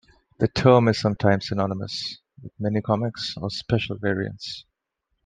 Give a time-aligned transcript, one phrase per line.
[0.39, 4.65] The term is sometimes synonymous with minicomics or special variants.